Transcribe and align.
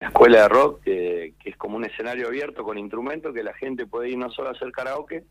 escuela 0.00 0.42
de 0.42 0.48
rock, 0.48 0.82
que, 0.82 1.34
es 1.44 1.56
como 1.56 1.76
un 1.76 1.84
escenario 1.84 2.28
abierto 2.28 2.64
con 2.64 2.78
instrumentos, 2.78 3.32
que 3.32 3.42
la 3.42 3.54
gente 3.54 3.86
puede 3.86 4.10
ir 4.10 4.18
no 4.18 4.30
solo 4.30 4.48
a 4.48 4.52
hacer 4.52 4.70
karaoke, 4.72 5.24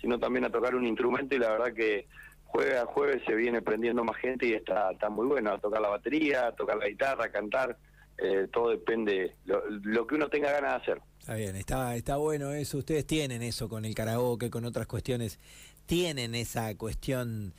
sino 0.00 0.18
también 0.18 0.44
a 0.44 0.50
tocar 0.50 0.74
un 0.74 0.86
instrumento 0.86 1.34
y 1.34 1.38
la 1.38 1.50
verdad 1.50 1.72
que 1.72 2.06
jueves 2.44 2.76
a 2.76 2.86
jueves 2.86 3.22
se 3.26 3.34
viene 3.34 3.62
prendiendo 3.62 4.04
más 4.04 4.16
gente 4.16 4.46
y 4.46 4.52
está, 4.52 4.92
está 4.92 5.08
muy 5.08 5.26
bueno, 5.26 5.52
a 5.52 5.58
tocar 5.58 5.80
la 5.80 5.88
batería, 5.88 6.48
a 6.48 6.52
tocar 6.52 6.76
la 6.76 6.88
guitarra, 6.88 7.24
a 7.26 7.30
cantar, 7.30 7.78
eh, 8.18 8.46
todo 8.52 8.70
depende, 8.70 9.34
lo, 9.46 9.62
lo, 9.70 10.06
que 10.06 10.16
uno 10.16 10.28
tenga 10.28 10.52
ganas 10.52 10.70
de 10.72 10.76
hacer. 10.76 11.02
Está 11.18 11.34
bien, 11.34 11.56
está, 11.56 11.96
está 11.96 12.16
bueno 12.16 12.52
eso, 12.52 12.78
ustedes 12.78 13.06
tienen 13.06 13.42
eso 13.42 13.68
con 13.68 13.84
el 13.84 13.94
karaoke, 13.94 14.50
con 14.50 14.64
otras 14.64 14.86
cuestiones, 14.86 15.40
tienen 15.86 16.34
esa 16.34 16.76
cuestión 16.76 17.54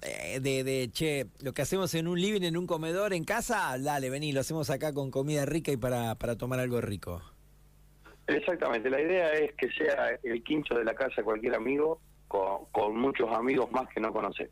de, 0.00 0.64
de, 0.64 0.90
che, 0.90 1.26
lo 1.42 1.52
que 1.52 1.62
hacemos 1.62 1.94
en 1.94 2.08
un 2.08 2.20
living, 2.20 2.42
en 2.42 2.56
un 2.56 2.66
comedor, 2.66 3.12
en 3.12 3.24
casa, 3.24 3.76
dale, 3.78 4.10
vení, 4.10 4.32
lo 4.32 4.40
hacemos 4.40 4.70
acá 4.70 4.92
con 4.92 5.10
comida 5.10 5.44
rica 5.46 5.72
y 5.72 5.76
para, 5.76 6.14
para 6.16 6.36
tomar 6.36 6.60
algo 6.60 6.80
rico. 6.80 7.22
Exactamente, 8.26 8.88
la 8.88 9.00
idea 9.00 9.32
es 9.32 9.52
que 9.54 9.68
sea 9.70 10.18
el 10.22 10.42
quincho 10.42 10.74
de 10.74 10.84
la 10.84 10.94
casa 10.94 11.22
cualquier 11.22 11.54
amigo, 11.54 12.00
con, 12.28 12.96
muchos 12.96 13.30
amigos 13.30 13.70
más 13.70 13.88
que 13.88 14.00
no 14.00 14.12
conoce, 14.12 14.50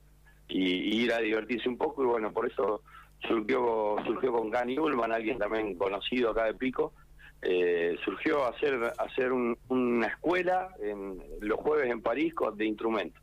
y, 0.48 1.02
ir 1.02 1.12
a 1.12 1.18
divertirse 1.18 1.68
un 1.68 1.78
poco, 1.78 2.02
y 2.02 2.06
bueno, 2.06 2.32
por 2.32 2.50
eso 2.50 2.82
surgió 3.26 3.96
surgió 4.04 4.32
con 4.32 4.50
Gani 4.50 4.78
Ullman, 4.78 5.12
alguien 5.12 5.38
también 5.38 5.76
conocido 5.76 6.30
acá 6.30 6.44
de 6.44 6.54
Pico, 6.54 6.92
eh, 7.40 7.96
surgió 8.04 8.44
hacer 8.44 8.92
hacer 8.98 9.32
una 9.32 10.06
escuela 10.06 10.68
en, 10.80 11.22
los 11.40 11.58
jueves 11.58 11.90
en 11.90 12.02
París 12.02 12.34
de 12.56 12.66
instrumentos. 12.66 13.21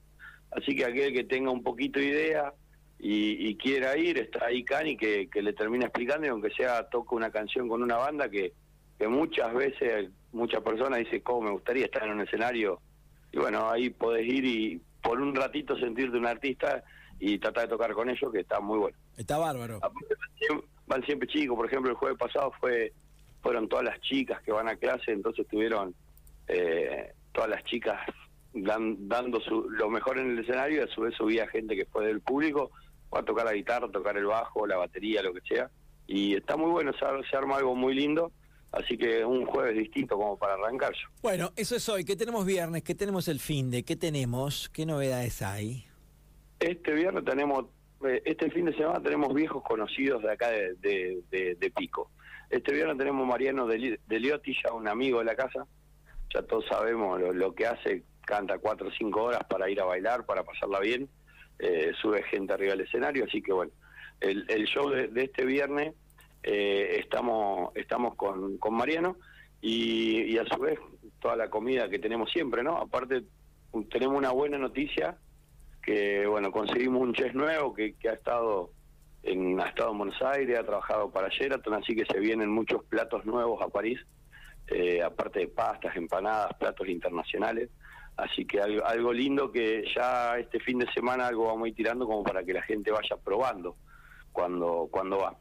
Así 0.51 0.75
que 0.75 0.85
aquel 0.85 1.13
que 1.13 1.23
tenga 1.23 1.51
un 1.51 1.63
poquito 1.63 1.99
de 1.99 2.07
idea 2.07 2.53
y, 2.97 3.55
quiera 3.55 3.97
ir, 3.97 4.17
está 4.17 4.47
ahí 4.47 4.63
Cani 4.63 4.97
que, 4.97 5.29
que 5.29 5.41
le 5.41 5.53
termina 5.53 5.85
explicando 5.85 6.27
y 6.27 6.29
aunque 6.29 6.49
sea 6.51 6.83
toca 6.89 7.15
una 7.15 7.31
canción 7.31 7.69
con 7.69 7.81
una 7.81 7.95
banda 7.95 8.29
que, 8.29 8.53
que 8.97 9.07
muchas 9.07 9.53
veces 9.53 10.09
muchas 10.33 10.61
personas 10.61 10.99
dicen, 10.99 11.21
¿cómo 11.21 11.41
me 11.41 11.51
gustaría 11.51 11.85
estar 11.85 12.03
en 12.03 12.11
un 12.11 12.21
escenario? 12.21 12.81
Y 13.31 13.37
bueno, 13.37 13.69
ahí 13.69 13.89
podés 13.89 14.27
ir 14.27 14.45
y 14.45 14.81
por 15.01 15.21
un 15.21 15.33
ratito 15.33 15.77
sentirte 15.77 16.17
un 16.17 16.25
artista 16.25 16.83
y 17.19 17.37
tratar 17.39 17.63
de 17.63 17.69
tocar 17.69 17.93
con 17.93 18.09
ellos, 18.09 18.31
que 18.31 18.41
está 18.41 18.59
muy 18.59 18.79
bueno. 18.79 18.97
Está 19.17 19.37
bárbaro. 19.37 19.79
Van 20.87 21.03
siempre 21.03 21.27
chicos, 21.27 21.55
por 21.55 21.67
ejemplo, 21.67 21.91
el 21.91 21.97
jueves 21.97 22.17
pasado 22.17 22.51
fue 22.59 22.91
fueron 23.41 23.69
todas 23.69 23.85
las 23.85 24.01
chicas 24.01 24.41
que 24.41 24.51
van 24.51 24.67
a 24.67 24.75
clase, 24.75 25.11
entonces 25.11 25.45
estuvieron 25.45 25.95
eh, 26.47 27.13
todas 27.31 27.49
las 27.49 27.63
chicas 27.63 27.97
dando 28.53 29.39
su, 29.41 29.69
lo 29.69 29.89
mejor 29.89 30.19
en 30.19 30.31
el 30.31 30.39
escenario 30.39 30.79
y 30.79 30.83
a 30.83 30.87
su 30.87 31.01
vez 31.01 31.15
subía 31.15 31.47
gente 31.47 31.75
que 31.75 31.85
fue 31.85 32.07
del 32.07 32.21
público 32.21 32.71
a 33.11 33.23
tocar 33.23 33.45
la 33.45 33.53
guitarra, 33.53 33.89
tocar 33.89 34.17
el 34.17 34.25
bajo, 34.25 34.67
la 34.67 34.77
batería, 34.77 35.21
lo 35.23 35.33
que 35.33 35.41
sea. 35.41 35.69
Y 36.07 36.35
está 36.35 36.57
muy 36.57 36.71
bueno, 36.71 36.91
se, 36.93 37.35
arma 37.35 37.57
algo 37.57 37.75
muy 37.75 37.93
lindo. 37.93 38.31
Así 38.71 38.97
que 38.97 39.25
un 39.25 39.47
jueves 39.47 39.75
distinto 39.75 40.15
como 40.15 40.37
para 40.37 40.53
arrancar 40.53 40.93
yo. 40.93 41.09
Bueno, 41.23 41.51
eso 41.55 41.75
es 41.75 41.89
hoy. 41.89 42.05
¿Qué 42.05 42.15
tenemos 42.15 42.45
viernes? 42.45 42.83
¿Qué 42.83 42.93
tenemos 42.93 43.27
el 43.27 43.39
fin 43.39 43.71
de? 43.71 43.83
¿Qué 43.83 43.95
tenemos? 43.95 44.69
¿Qué 44.69 44.85
novedades 44.85 45.41
hay? 45.41 45.85
Este 46.59 46.93
viernes 46.93 47.25
tenemos, 47.25 47.65
eh, 48.05 48.21
este 48.25 48.51
fin 48.51 48.65
de 48.65 48.75
semana 48.75 49.01
tenemos 49.01 49.33
viejos 49.33 49.63
conocidos 49.63 50.21
de 50.21 50.31
acá 50.31 50.49
de, 50.49 51.23
de, 51.31 51.71
Pico. 51.75 52.11
Este 52.51 52.71
viernes 52.71 52.97
tenemos 52.97 53.25
Mariano 53.25 53.65
de, 53.65 53.99
de 54.05 54.19
Liotti, 54.19 54.55
ya 54.63 54.71
un 54.71 54.87
amigo 54.87 55.17
de 55.17 55.25
la 55.25 55.35
casa. 55.35 55.65
Ya 56.31 56.43
todos 56.43 56.65
sabemos 56.67 57.19
lo 57.33 57.55
que 57.55 57.65
hace 57.65 58.03
canta 58.29 58.59
cuatro 58.59 58.89
o 58.89 58.91
cinco 58.91 59.23
horas 59.23 59.41
para 59.49 59.67
ir 59.71 59.81
a 59.81 59.85
bailar, 59.85 60.23
para 60.23 60.43
pasarla 60.43 60.79
bien, 60.79 61.09
eh, 61.57 61.91
sube 61.99 62.21
gente 62.23 62.53
arriba 62.53 62.73
del 62.73 62.85
escenario, 62.85 63.25
así 63.25 63.41
que 63.41 63.51
bueno, 63.51 63.71
el, 64.21 64.45
el 64.49 64.65
show 64.65 64.87
de, 64.89 65.09
este 65.15 65.45
viernes 65.45 65.95
eh, 66.43 66.97
estamos 66.99 67.71
estamos 67.75 68.15
con, 68.15 68.59
con 68.59 68.75
Mariano 68.75 69.17
y, 69.61 70.37
a 70.37 70.45
su 70.45 70.59
vez 70.59 70.79
toda 71.19 71.35
la 71.35 71.49
comida 71.49 71.89
que 71.89 71.97
tenemos 71.97 72.31
siempre, 72.31 72.63
¿no? 72.63 72.77
Aparte 72.77 73.23
tenemos 73.89 74.15
una 74.15 74.29
buena 74.31 74.59
noticia 74.59 75.17
que 75.81 76.27
bueno 76.27 76.51
conseguimos 76.51 77.01
un 77.01 77.13
chef 77.13 77.33
nuevo 77.33 77.73
que, 77.73 77.95
que 77.95 78.09
ha 78.09 78.13
estado 78.13 78.71
en 79.23 79.59
ha 79.59 79.69
estado 79.69 79.91
en 79.91 79.97
Buenos 79.97 80.21
Aires, 80.21 80.59
ha 80.59 80.63
trabajado 80.63 81.09
para 81.11 81.29
Sheraton, 81.29 81.73
así 81.73 81.95
que 81.95 82.05
se 82.05 82.19
vienen 82.19 82.49
muchos 82.49 82.83
platos 82.85 83.25
nuevos 83.25 83.59
a 83.61 83.69
París, 83.69 83.99
eh, 84.67 85.01
aparte 85.01 85.39
de 85.39 85.47
pastas, 85.47 85.95
empanadas, 85.95 86.53
platos 86.59 86.87
internacionales. 86.87 87.69
Así 88.21 88.45
que 88.45 88.59
algo, 88.59 89.13
lindo 89.13 89.51
que 89.51 89.85
ya 89.95 90.37
este 90.37 90.59
fin 90.59 90.79
de 90.79 90.91
semana 90.91 91.27
algo 91.27 91.45
vamos 91.45 91.65
a 91.65 91.69
ir 91.69 91.75
tirando 91.75 92.05
como 92.05 92.23
para 92.23 92.43
que 92.43 92.53
la 92.53 92.61
gente 92.63 92.91
vaya 92.91 93.15
probando 93.23 93.77
cuando, 94.31 94.89
cuando 94.91 95.19
va. 95.19 95.37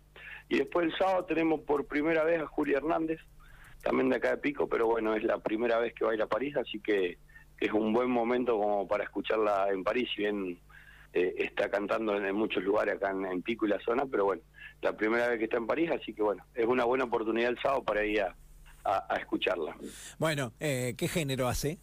Y 0.49 0.59
después 0.59 0.87
el 0.87 0.97
sábado 0.97 1.25
tenemos 1.25 1.61
por 1.61 1.87
primera 1.87 2.25
vez 2.25 2.41
a 2.41 2.47
Julia 2.47 2.79
Hernández, 2.79 3.21
también 3.83 4.09
de 4.09 4.17
acá 4.17 4.31
de 4.31 4.39
Pico, 4.39 4.69
pero 4.69 4.87
bueno, 4.87 5.15
es 5.15 5.25
la 5.25 5.39
primera 5.39 5.79
vez 5.79 5.93
que 5.95 6.05
va 6.05 6.13
a 6.13 6.15
ir 6.15 6.23
a 6.23 6.27
París, 6.27 6.57
así 6.57 6.81
que 6.81 7.19
es 7.61 7.73
un 7.73 7.93
buen 7.93 8.11
momento 8.11 8.59
como 8.59 8.87
para 8.87 9.05
escucharla 9.05 9.69
en 9.71 9.83
París, 9.83 10.09
si 10.15 10.23
bien 10.23 10.59
eh, 11.13 11.35
está 11.39 11.69
cantando 11.69 12.17
en, 12.17 12.35
muchos 12.35 12.63
lugares 12.63 12.95
acá 12.95 13.11
en, 13.11 13.43
Pico 13.43 13.67
y 13.67 13.71
la 13.71 13.81
zona, 13.81 14.07
pero 14.07 14.25
bueno, 14.25 14.43
la 14.83 14.97
primera 14.97 15.29
vez 15.29 15.39
que 15.39 15.45
está 15.45 15.57
en 15.57 15.67
París, 15.67 15.91
así 15.91 16.15
que 16.15 16.23
bueno, 16.23 16.45
es 16.55 16.65
una 16.65 16.85
buena 16.85 17.05
oportunidad 17.05 17.51
el 17.51 17.61
sábado 17.61 17.83
para 17.83 18.05
ir 18.05 18.23
a, 18.23 18.35
escucharla. 19.19 19.77
Bueno, 20.19 20.55
eh, 20.61 20.95
¿qué 20.97 21.09
género 21.09 21.47
hace? 21.47 21.79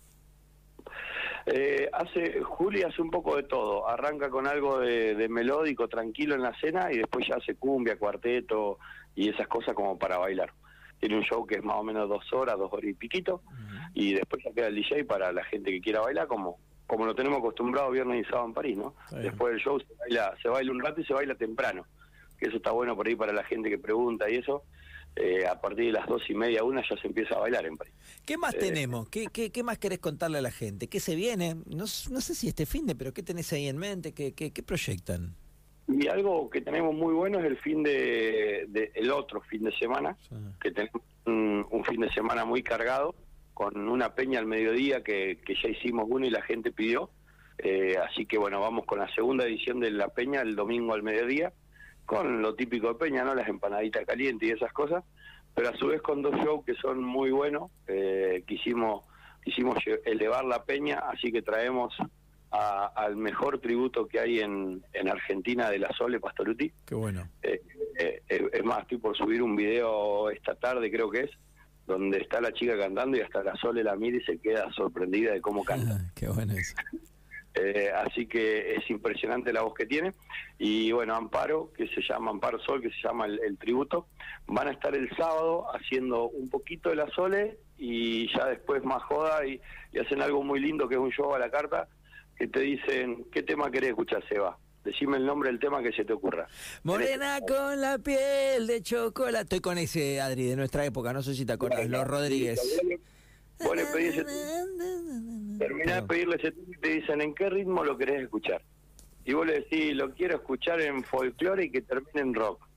Eh, 1.48 1.88
hace 1.94 2.42
Juli 2.42 2.82
hace 2.82 3.02
un 3.02 3.12
poco 3.12 3.36
de 3.36 3.44
todo. 3.44 3.88
Arranca 3.88 4.30
con 4.30 4.48
algo 4.48 4.80
de, 4.80 5.28
melódico, 5.30 5.88
tranquilo 5.88 6.36
en 6.36 6.42
la 6.42 6.54
cena 6.60 6.92
y 6.92 6.98
después 6.98 7.28
ya 7.28 7.36
hace 7.36 7.56
cumbia, 7.56 7.98
cuarteto 7.98 8.80
y 9.16 9.30
esas 9.30 9.48
cosas 9.48 9.76
como 9.76 9.98
para 9.98 10.18
bailar. 10.18 10.52
Tiene 11.00 11.18
un 11.18 11.24
show 11.24 11.46
que 11.46 11.56
es 11.56 11.64
más 11.64 11.78
o 11.78 11.84
menos 11.84 12.10
dos 12.10 12.32
horas, 12.34 12.58
dos 12.58 12.72
horas 12.74 12.90
y 12.90 12.94
piquito 12.94 13.42
y 13.94 14.14
después 14.14 14.44
ya 14.44 14.52
queda 14.54 14.68
el 14.68 14.76
DJ 14.76 15.06
para 15.06 15.32
la 15.32 15.44
gente 15.44 15.72
que 15.72 15.82
quiera 15.82 16.02
bailar 16.02 16.28
como 16.28 16.58
como 16.88 17.06
lo 17.06 17.16
tenemos 17.16 17.40
acostumbrado 17.40 17.90
viernes 17.92 18.22
y 18.22 18.30
sábado 18.30 18.48
en 18.48 18.54
París, 18.54 18.78
¿no? 18.78 18.94
Después 19.12 19.54
del 19.54 19.62
show 19.62 19.80
se 19.80 19.94
baila, 19.96 20.36
se 20.42 20.50
baila 20.50 20.72
un 20.72 20.80
rato 20.80 21.02
y 21.02 21.06
se 21.06 21.14
baila 21.14 21.36
temprano, 21.36 21.86
que 22.38 22.48
eso 22.48 22.58
está 22.58 22.72
bueno 22.72 22.96
por 22.96 23.08
ahí 23.08 23.16
para 23.16 23.34
la 23.34 23.44
gente 23.44 23.70
que 23.70 23.80
pregunta 23.80 24.30
y 24.30 24.36
eso. 24.36 24.64
Eh, 25.18 25.46
a 25.48 25.60
partir 25.62 25.86
de 25.86 25.92
las 25.94 26.08
dos 26.08 26.30
y 26.30 26.34
media, 26.34 26.64
una 26.64 26.84
ya 26.88 26.98
se 26.98 27.08
empieza 27.08 27.36
a 27.36 27.40
bailar 27.40 27.66
en 27.66 27.78
París. 27.78 27.94
¿Qué 28.26 28.38
más 28.38 28.54
eh, 28.56 28.58
tenemos? 28.60 29.08
¿Qué, 29.08 29.28
qué, 29.28 29.64
más 29.64 29.78
querés 29.78 30.00
contarle 30.00 30.40
a 30.40 30.42
la 30.42 30.52
gente? 30.52 30.90
¿Qué 30.90 31.00
se 31.00 31.16
viene? 31.16 31.56
No, 31.68 31.86
no 31.86 31.86
sé 31.86 32.36
si 32.36 32.50
este 32.50 32.66
fin 32.66 32.86
de, 32.86 32.96
pero 32.96 33.14
¿qué 33.14 33.24
tenés 33.24 33.54
ahí 33.54 33.68
en 33.68 33.78
mente? 33.78 34.14
¿Qué, 34.14 34.34
qué, 34.34 34.52
proyectan? 34.64 35.34
Y 35.88 36.08
algo 36.08 36.50
que 36.50 36.60
tenemos 36.60 36.94
muy 36.94 37.14
bueno 37.14 37.40
es 37.40 37.46
el 37.46 37.58
fin 37.58 37.82
de, 37.82 38.92
el 38.94 39.12
otro 39.12 39.40
fin 39.42 39.64
de 39.64 39.72
semana, 39.72 40.18
que 40.60 40.72
tenemos 40.72 41.02
un, 41.26 41.84
fin 41.86 42.02
de 42.02 42.12
semana 42.12 42.44
muy 42.44 42.62
cargado, 42.62 43.16
con 43.54 43.88
una 43.88 44.16
peña 44.16 44.40
al 44.40 44.48
mediodía 44.48 45.02
que, 45.02 45.40
que 45.46 45.56
ya 45.64 45.70
hicimos 45.70 46.08
uno 46.10 46.26
y 46.26 46.30
la 46.30 46.42
gente 46.42 46.74
pidió. 46.74 47.10
Eh, 47.60 47.96
así 48.06 48.26
que 48.26 48.38
bueno, 48.38 48.60
vamos 48.60 48.86
con 48.86 49.00
la 49.00 49.08
segunda 49.16 49.46
edición 49.46 49.80
de 49.80 49.92
la 49.92 50.10
peña 50.10 50.42
el 50.42 50.58
domingo 50.58 50.94
al 50.94 51.04
mediodía 51.04 51.54
con 52.06 52.42
lo 52.42 52.56
típico 52.56 52.90
de 52.90 52.96
Peña, 52.96 53.24
¿no? 53.24 53.36
Las 53.36 53.48
empanaditas 53.48 54.06
calientes 54.06 54.48
y 54.48 54.52
esas 54.52 54.72
cosas, 54.74 55.04
pero 55.54 55.70
a 55.70 55.78
su 55.78 55.88
vez 55.88 56.02
con 56.02 56.22
dos 56.22 56.36
shows 56.36 56.66
que 56.66 56.76
son 56.76 57.04
muy 57.04 57.32
buenos. 57.32 57.72
Eh, 57.88 58.44
quisimos, 58.48 59.06
quisimos 59.44 59.78
elevar 60.06 60.46
la 60.46 60.64
Peña, 60.64 61.00
así 61.10 61.32
que 61.32 61.42
traemos 61.42 61.96
al 62.52 63.18
mejor 63.18 63.60
tributo 63.60 64.08
que 64.08 64.20
hay 64.20 64.40
en, 64.40 64.82
en 64.94 65.10
Argentina 65.10 65.70
de 65.70 65.80
la 65.80 65.90
Sole 65.90 66.20
Pastoruti. 66.20 66.72
Qué 66.86 66.96
bueno. 66.96 67.28
Eh, 67.42 67.62
eh, 67.98 68.22
es 68.30 68.64
más, 68.64 68.80
estoy 68.84 68.98
por 68.98 69.18
subir 69.18 69.42
un 69.42 69.56
video 69.56 70.30
esta 70.30 70.56
tarde, 70.56 70.90
creo 70.90 71.10
que 71.10 71.22
es, 71.22 71.32
donde 71.86 72.20
está 72.20 72.40
la 72.42 72.54
chica 72.54 72.78
cantando 72.78 73.18
y 73.18 73.22
hasta 73.22 73.44
la 73.44 73.56
Sole 73.56 73.84
la 73.84 73.96
mira 73.96 74.18
y 74.18 74.22
se 74.22 74.38
queda 74.38 74.72
sorprendida 74.72 75.34
de 75.34 75.42
cómo 75.42 75.64
canta. 75.64 76.00
qué 76.16 76.30
bueno 76.30 76.54
eso. 76.54 76.76
Eh, 77.56 77.90
así 77.96 78.26
que 78.26 78.76
es 78.76 78.90
impresionante 78.90 79.54
la 79.54 79.62
voz 79.62 79.74
que 79.74 79.86
tiene. 79.86 80.14
Y 80.58 80.92
bueno, 80.92 81.16
Amparo, 81.16 81.72
que 81.74 81.88
se 81.88 82.02
llama 82.02 82.32
Amparo 82.32 82.60
Sol, 82.60 82.82
que 82.82 82.90
se 82.90 83.02
llama 83.04 83.26
el, 83.26 83.58
tributo, 83.58 84.08
van 84.48 84.68
a 84.68 84.72
estar 84.72 84.96
el 84.96 85.10
sábado 85.16 85.66
haciendo 85.74 86.28
un 86.30 86.50
poquito 86.50 86.90
de 86.90 86.96
la 86.96 87.08
Sole 87.10 87.58
y 87.78 88.32
ya 88.34 88.48
después 88.48 88.84
más 88.84 89.04
joda 89.04 89.46
y, 89.46 89.62
hacen 90.00 90.22
algo 90.22 90.44
muy 90.44 90.60
lindo 90.60 90.90
que 90.90 90.96
es 90.96 91.00
un 91.00 91.12
show 91.12 91.34
a 91.34 91.40
la 91.40 91.50
carta, 91.50 91.88
que 92.38 92.48
te 92.48 92.60
dicen, 92.60 93.26
¿qué 93.32 93.44
tema 93.44 93.72
querés 93.72 93.92
escuchar, 93.92 94.22
Seba? 94.28 94.58
Decime 94.84 95.18
el 95.18 95.26
nombre 95.26 95.50
del 95.50 95.60
tema 95.60 95.82
que 95.82 95.94
se 95.94 96.04
te 96.04 96.12
ocurra. 96.12 96.48
Morena 96.84 97.40
con 97.48 97.80
la 97.80 97.98
piel 97.98 98.68
de 98.68 98.82
chocolate. 98.84 99.44
Estoy 99.44 99.60
con 99.62 99.78
ese 99.78 100.20
Adri 100.20 100.44
de 100.44 100.58
nuestra 100.58 100.86
época, 100.86 101.14
no 101.14 101.24
sé 101.24 101.34
si 101.34 101.46
te 101.46 101.54
acuerdas, 101.54 101.88
Los 101.90 102.06
Rodríguez. 102.06 102.60
Terminás 105.58 106.02
de 106.02 106.08
pedirle 106.08 106.36
ese 106.36 106.52
tema 106.52 106.68
y 106.76 106.82
te 106.82 106.90
dicen, 106.90 107.22
¿en 107.22 107.34
qué 107.34 107.50
ritmo 107.50 107.84
lo 107.84 107.98
querés 107.98 108.24
escuchar? 108.24 108.62
Y 109.24 109.34
vos 109.34 109.46
le 109.46 109.54
decís, 109.62 109.96
lo 109.96 110.14
quiero 110.14 110.36
escuchar 110.36 110.82
en 110.82 111.04
folclore 111.04 111.66
y 111.66 111.72
que 111.72 111.82
termine 111.82 112.22
en 112.22 112.34
rock. 112.34 112.68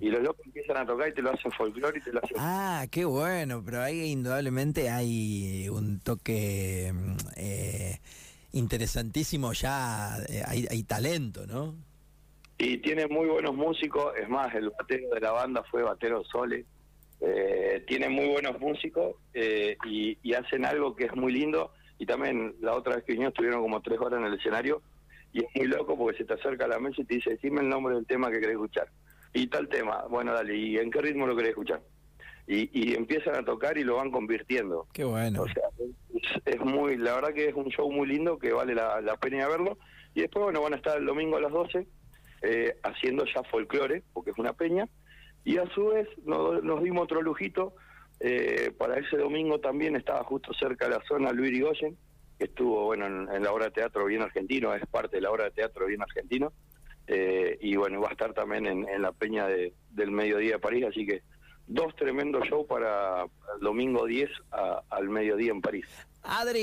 Y 0.00 0.08
los 0.08 0.22
locos 0.22 0.46
empiezan 0.46 0.78
a 0.78 0.86
tocar 0.86 1.08
y 1.08 1.14
te 1.14 1.20
lo 1.20 1.32
hacen 1.32 1.52
folclore 1.52 1.98
y 1.98 2.02
te 2.02 2.12
lo 2.12 2.20
hacen... 2.22 2.36
Ah, 2.38 2.86
qué 2.90 3.04
bueno, 3.04 3.62
pero 3.64 3.82
ahí 3.82 4.04
indudablemente 4.10 4.88
hay 4.88 5.68
un 5.68 6.00
toque 6.00 6.92
eh, 7.36 7.98
interesantísimo 8.52 9.52
ya, 9.52 10.16
eh, 10.28 10.42
hay, 10.46 10.66
hay 10.70 10.82
talento, 10.84 11.46
¿no? 11.46 11.74
Y 12.56 12.78
tiene 12.78 13.06
muy 13.06 13.26
buenos 13.26 13.54
músicos, 13.54 14.14
es 14.18 14.28
más, 14.28 14.54
el 14.54 14.70
batero 14.70 15.10
de 15.14 15.20
la 15.20 15.32
banda 15.32 15.62
fue 15.70 15.82
Batero 15.82 16.24
Sole, 16.24 16.64
Eh, 17.22 17.84
tienen 17.86 18.12
muy 18.12 18.28
buenos 18.28 18.58
músicos 18.58 19.14
eh, 19.34 19.76
y, 19.84 20.16
y 20.22 20.32
hacen 20.32 20.64
algo 20.64 20.96
que 20.96 21.04
es 21.04 21.14
muy 21.14 21.32
lindo. 21.32 21.70
Y 22.00 22.06
también 22.06 22.56
la 22.60 22.74
otra 22.74 22.96
vez 22.96 23.04
que 23.04 23.12
vinieron 23.12 23.30
estuvieron 23.30 23.60
como 23.60 23.80
tres 23.82 24.00
horas 24.00 24.18
en 24.18 24.26
el 24.26 24.34
escenario 24.34 24.82
y 25.32 25.44
es 25.44 25.46
muy 25.54 25.66
loco 25.66 25.96
porque 25.96 26.18
se 26.18 26.24
te 26.24 26.32
acerca 26.34 26.64
a 26.64 26.68
la 26.68 26.80
mesa 26.80 27.02
y 27.02 27.04
te 27.04 27.14
dice, 27.16 27.38
dime 27.42 27.60
el 27.60 27.68
nombre 27.68 27.94
del 27.94 28.06
tema 28.06 28.30
que 28.30 28.40
querés 28.40 28.54
escuchar. 28.54 28.88
Y 29.32 29.46
tal 29.46 29.68
tema, 29.68 30.04
bueno, 30.08 30.32
dale, 30.32 30.56
¿y 30.56 30.78
en 30.78 30.90
qué 30.90 31.02
ritmo 31.02 31.26
lo 31.26 31.36
querés 31.36 31.50
escuchar? 31.50 31.82
Y, 32.46 32.70
y 32.72 32.94
empiezan 32.94 33.36
a 33.36 33.44
tocar 33.44 33.78
y 33.78 33.84
lo 33.84 33.96
van 33.96 34.10
convirtiendo. 34.10 34.88
Qué 34.92 35.04
bueno. 35.04 35.42
O 35.42 35.46
sea, 35.46 35.62
es, 35.78 36.54
es 36.54 36.60
muy, 36.60 36.96
la 36.96 37.14
verdad 37.14 37.34
que 37.34 37.48
es 37.48 37.54
un 37.54 37.68
show 37.68 37.92
muy 37.92 38.08
lindo 38.08 38.38
que 38.38 38.52
vale 38.52 38.74
la, 38.74 39.00
la 39.02 39.16
pena 39.18 39.36
ir 39.36 39.42
a 39.42 39.48
verlo. 39.48 39.78
Y 40.14 40.22
después, 40.22 40.44
bueno, 40.44 40.62
van 40.62 40.72
a 40.72 40.76
estar 40.76 40.98
el 40.98 41.06
domingo 41.06 41.36
a 41.36 41.40
las 41.40 41.52
12 41.52 41.86
eh, 42.42 42.76
haciendo 42.82 43.24
ya 43.26 43.44
folclore, 43.44 44.02
porque 44.14 44.30
es 44.30 44.38
una 44.38 44.54
peña. 44.54 44.88
Y 45.44 45.58
a 45.58 45.66
su 45.74 45.88
vez 45.88 46.08
nos, 46.24 46.64
nos 46.64 46.82
dimos 46.82 47.04
otro 47.04 47.22
lujito. 47.22 47.74
Eh, 48.20 48.72
para 48.76 48.98
ese 48.98 49.16
domingo 49.16 49.58
también 49.60 49.96
estaba 49.96 50.22
justo 50.24 50.52
cerca 50.54 50.86
de 50.88 50.96
la 50.96 51.02
zona 51.08 51.32
Luis 51.32 51.50
Irigoyen, 51.50 51.96
que 52.38 52.44
estuvo 52.44 52.84
bueno 52.84 53.06
en, 53.06 53.42
la 53.42 53.52
obra 53.52 53.66
de 53.66 53.70
teatro 53.72 54.04
bien 54.06 54.22
argentino, 54.22 54.74
es 54.74 54.86
parte 54.86 55.16
de 55.16 55.22
la 55.22 55.30
obra 55.30 55.44
de 55.44 55.50
teatro 55.52 55.86
bien 55.86 56.02
argentino. 56.02 56.52
Eh, 57.06 57.58
y 57.60 57.74
bueno, 57.76 58.00
va 58.00 58.08
a 58.08 58.12
estar 58.12 58.32
también 58.34 58.66
en, 58.66 59.02
la 59.02 59.10
peña 59.12 59.46
de, 59.46 59.74
del 59.90 60.10
mediodía 60.12 60.52
de 60.52 60.58
París, 60.60 60.84
así 60.88 61.04
que 61.06 61.22
dos 61.66 61.94
tremendos 61.96 62.46
shows 62.46 62.66
para 62.68 63.22
el 63.24 63.60
domingo 63.60 64.06
10 64.06 64.30
a- 64.52 64.82
al 64.90 65.08
mediodía 65.08 65.50
en 65.50 65.60
París. 65.60 65.86
Adri. 66.22 66.58